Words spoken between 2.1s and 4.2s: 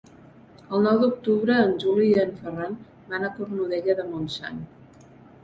i en Ferran van a Cornudella de